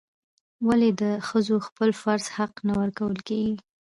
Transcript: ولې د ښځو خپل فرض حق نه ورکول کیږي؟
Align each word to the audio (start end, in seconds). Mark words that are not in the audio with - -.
ولې 0.67 0.89
د 1.01 1.03
ښځو 1.27 1.55
خپل 1.67 1.89
فرض 2.01 2.25
حق 2.37 2.53
نه 2.67 2.73
ورکول 2.81 3.15
کیږي؟ 3.27 3.55